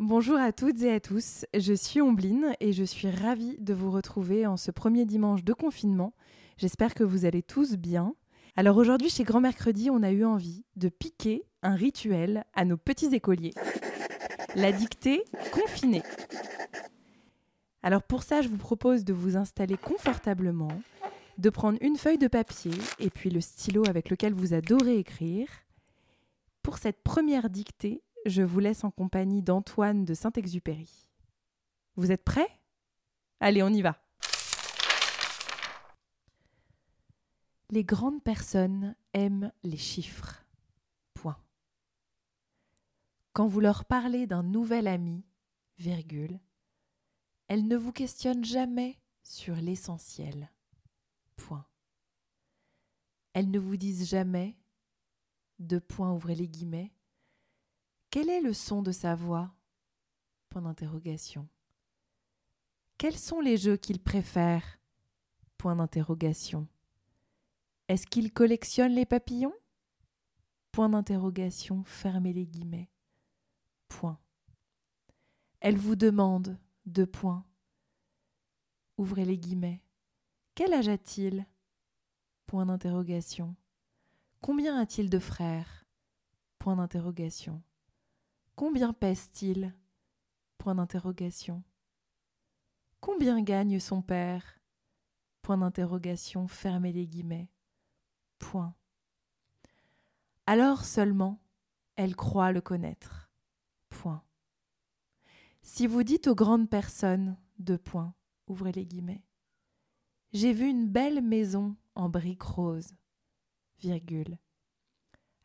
Bonjour 0.00 0.38
à 0.38 0.52
toutes 0.52 0.80
et 0.82 0.92
à 0.92 1.00
tous, 1.00 1.44
je 1.58 1.74
suis 1.74 2.00
Ombline 2.00 2.54
et 2.60 2.72
je 2.72 2.84
suis 2.84 3.10
ravie 3.10 3.56
de 3.58 3.74
vous 3.74 3.90
retrouver 3.90 4.46
en 4.46 4.56
ce 4.56 4.70
premier 4.70 5.04
dimanche 5.04 5.42
de 5.42 5.52
confinement. 5.52 6.14
J'espère 6.56 6.94
que 6.94 7.02
vous 7.02 7.24
allez 7.24 7.42
tous 7.42 7.76
bien. 7.76 8.14
Alors 8.54 8.76
aujourd'hui 8.76 9.10
chez 9.10 9.24
Grand 9.24 9.40
Mercredi, 9.40 9.90
on 9.90 10.04
a 10.04 10.12
eu 10.12 10.24
envie 10.24 10.64
de 10.76 10.88
piquer 10.88 11.42
un 11.64 11.74
rituel 11.74 12.44
à 12.54 12.64
nos 12.64 12.76
petits 12.76 13.12
écoliers. 13.12 13.54
La 14.54 14.70
dictée 14.70 15.24
confinée. 15.50 16.04
Alors 17.82 18.04
pour 18.04 18.22
ça, 18.22 18.40
je 18.40 18.48
vous 18.48 18.56
propose 18.56 19.04
de 19.04 19.12
vous 19.12 19.36
installer 19.36 19.76
confortablement, 19.76 20.80
de 21.38 21.50
prendre 21.50 21.78
une 21.80 21.96
feuille 21.96 22.18
de 22.18 22.28
papier 22.28 22.70
et 23.00 23.10
puis 23.10 23.30
le 23.30 23.40
stylo 23.40 23.82
avec 23.88 24.10
lequel 24.10 24.32
vous 24.32 24.54
adorez 24.54 24.96
écrire. 24.96 25.48
Pour 26.62 26.78
cette 26.78 27.02
première 27.02 27.50
dictée, 27.50 28.00
je 28.28 28.42
vous 28.42 28.60
laisse 28.60 28.84
en 28.84 28.90
compagnie 28.90 29.42
d'Antoine 29.42 30.04
de 30.04 30.14
Saint-Exupéry. 30.14 31.08
Vous 31.96 32.12
êtes 32.12 32.24
prêts? 32.24 32.48
Allez, 33.40 33.62
on 33.62 33.68
y 33.68 33.82
va. 33.82 33.98
Les 37.70 37.84
grandes 37.84 38.22
personnes 38.22 38.96
aiment 39.12 39.52
les 39.62 39.76
chiffres. 39.76 40.44
Point. 41.14 41.38
Quand 43.32 43.46
vous 43.46 43.60
leur 43.60 43.84
parlez 43.84 44.26
d'un 44.26 44.42
nouvel 44.42 44.86
ami, 44.86 45.24
virgule, 45.76 46.40
elles 47.48 47.66
ne 47.66 47.76
vous 47.76 47.92
questionnent 47.92 48.44
jamais 48.44 48.98
sur 49.22 49.56
l'essentiel. 49.56 50.50
Point. 51.36 51.66
Elles 53.34 53.50
ne 53.50 53.58
vous 53.58 53.76
disent 53.76 54.08
jamais, 54.08 54.56
deux 55.58 55.80
points 55.80 56.12
ouvrez 56.12 56.34
les 56.34 56.48
guillemets, 56.48 56.92
quel 58.10 58.30
est 58.30 58.40
le 58.40 58.54
son 58.54 58.82
de 58.82 58.92
sa 58.92 59.14
voix? 59.14 59.54
Point 60.48 60.62
d'interrogation. 60.62 61.48
Quels 62.96 63.18
sont 63.18 63.40
les 63.40 63.56
jeux 63.56 63.76
qu'il 63.76 64.02
préfère? 64.02 64.80
Point 65.58 65.76
d'interrogation. 65.76 66.66
Est-ce 67.88 68.06
qu'il 68.06 68.32
collectionne 68.32 68.92
les 68.92 69.06
papillons? 69.06 69.54
Point 70.72 70.88
d'interrogation, 70.88 71.84
fermez 71.84 72.32
les 72.32 72.46
guillemets. 72.46 72.90
Point. 73.88 74.18
Elle 75.60 75.76
vous 75.76 75.96
demande, 75.96 76.58
deux 76.86 77.06
points. 77.06 77.44
Ouvrez 78.96 79.24
les 79.24 79.38
guillemets. 79.38 79.82
Quel 80.54 80.72
âge 80.72 80.88
a-t-il? 80.88 81.46
Point 82.46 82.66
d'interrogation. 82.66 83.54
Combien 84.40 84.78
a-t-il 84.78 85.10
de 85.10 85.18
frères? 85.18 85.84
Point 86.58 86.76
d'interrogation. 86.76 87.62
Combien 88.58 88.92
pèse-t-il? 88.92 89.72
Point 90.58 90.74
d'interrogation. 90.74 91.62
Combien 92.98 93.40
gagne 93.40 93.78
son 93.78 94.02
père? 94.02 94.60
Point 95.42 95.58
d'interrogation, 95.58 96.48
fermez 96.48 96.92
les 96.92 97.06
guillemets. 97.06 97.52
Point. 98.40 98.74
Alors 100.46 100.84
seulement, 100.84 101.40
elle 101.94 102.16
croit 102.16 102.50
le 102.50 102.60
connaître. 102.60 103.30
Point. 103.90 104.24
Si 105.62 105.86
vous 105.86 106.02
dites 106.02 106.26
aux 106.26 106.34
grandes 106.34 106.68
personnes, 106.68 107.36
deux 107.60 107.78
points, 107.78 108.12
ouvrez 108.48 108.72
les 108.72 108.86
guillemets. 108.86 109.22
J'ai 110.32 110.52
vu 110.52 110.66
une 110.66 110.88
belle 110.88 111.22
maison 111.22 111.76
en 111.94 112.08
briques 112.08 112.42
roses, 112.42 112.96
virgule, 113.78 114.36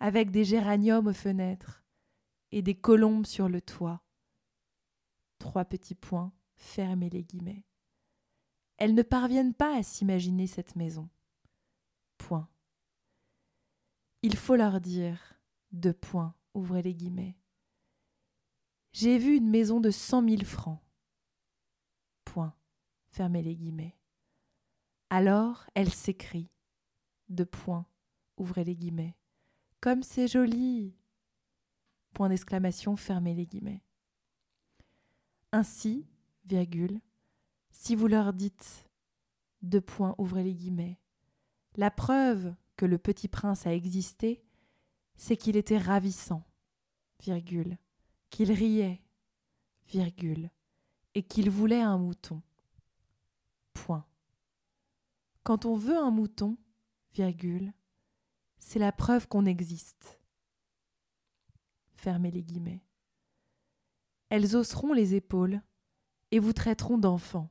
avec 0.00 0.30
des 0.30 0.46
géraniums 0.46 1.08
aux 1.08 1.12
fenêtres, 1.12 1.81
et 2.52 2.62
des 2.62 2.74
colombes 2.74 3.26
sur 3.26 3.48
le 3.48 3.60
toit. 3.60 4.02
Trois 5.38 5.64
petits 5.64 5.94
points, 5.94 6.32
fermez 6.54 7.10
les 7.10 7.24
guillemets. 7.24 7.66
Elles 8.76 8.94
ne 8.94 9.02
parviennent 9.02 9.54
pas 9.54 9.76
à 9.76 9.82
s'imaginer 9.82 10.46
cette 10.46 10.76
maison. 10.76 11.08
Point. 12.18 12.48
Il 14.22 14.36
faut 14.36 14.56
leur 14.56 14.80
dire, 14.80 15.40
deux 15.72 15.92
points, 15.92 16.34
ouvrez 16.54 16.82
les 16.82 16.94
guillemets. 16.94 17.36
J'ai 18.92 19.18
vu 19.18 19.36
une 19.36 19.48
maison 19.48 19.80
de 19.80 19.90
cent 19.90 20.22
mille 20.22 20.44
francs. 20.44 20.80
Point. 22.24 22.54
Fermez 23.08 23.42
les 23.42 23.56
guillemets. 23.56 23.96
Alors 25.10 25.66
elle 25.74 25.92
s'écrie. 25.92 26.50
Deux 27.28 27.46
points. 27.46 27.86
Ouvrez 28.36 28.64
les 28.64 28.76
guillemets. 28.76 29.16
Comme 29.80 30.02
c'est 30.02 30.28
joli. 30.28 30.94
Point 32.12 32.28
d'exclamation, 32.28 32.96
fermez 32.96 33.34
les 33.34 33.46
guillemets. 33.46 33.82
Ainsi, 35.52 36.06
virgule, 36.44 37.00
si 37.70 37.94
vous 37.94 38.06
leur 38.06 38.32
dites, 38.32 38.88
deux 39.62 39.80
points, 39.80 40.14
ouvrez 40.18 40.42
les 40.42 40.54
guillemets, 40.54 40.98
la 41.76 41.90
preuve 41.90 42.54
que 42.76 42.86
le 42.86 42.98
petit 42.98 43.28
prince 43.28 43.66
a 43.66 43.74
existé, 43.74 44.42
c'est 45.16 45.36
qu'il 45.36 45.56
était 45.56 45.78
ravissant, 45.78 46.44
virgule, 47.20 47.78
qu'il 48.30 48.52
riait, 48.52 49.02
virgule, 49.86 50.50
et 51.14 51.22
qu'il 51.22 51.50
voulait 51.50 51.82
un 51.82 51.98
mouton. 51.98 52.42
Point. 53.74 54.06
Quand 55.42 55.64
on 55.66 55.76
veut 55.76 55.98
un 55.98 56.10
mouton, 56.10 56.56
virgule, 57.14 57.72
c'est 58.58 58.78
la 58.78 58.92
preuve 58.92 59.28
qu'on 59.28 59.44
existe. 59.44 60.21
Fermez 62.02 62.32
les 62.32 62.42
guillemets. 62.42 62.82
Elles 64.28 64.56
hausseront 64.56 64.92
les 64.92 65.14
épaules 65.14 65.62
et 66.32 66.40
vous 66.40 66.52
traiteront 66.52 66.98
d'enfants. 66.98 67.48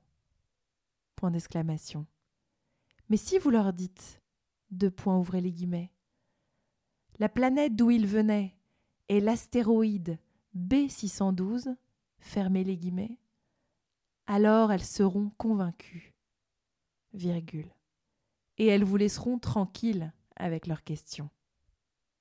Point 1.16 1.32
d'exclamation. 1.32 2.06
Mais 3.08 3.16
si 3.16 3.40
vous 3.40 3.50
leur 3.50 3.72
dites, 3.72 4.22
deux 4.70 4.92
points 4.92 5.18
ouvrez 5.18 5.40
les 5.40 5.54
guillemets, 5.54 5.94
la 7.18 7.30
planète 7.30 7.78
d'où 7.78 7.92
ils 7.92 8.06
venaient 8.06 8.58
est 9.08 9.22
l'astéroïde 9.22 10.20
B612, 10.58 11.74
fermez 12.20 12.66
les 12.66 12.76
guillemets, 12.76 13.20
alors 14.28 14.74
elles 14.74 14.84
seront 14.84 15.30
convaincues. 15.38 16.14
Virgule. 17.14 17.74
Et 18.58 18.68
elles 18.68 18.84
vous 18.84 18.98
laisseront 18.98 19.40
tranquilles 19.40 20.12
avec 20.36 20.68
leurs 20.68 20.84
questions. 20.84 21.30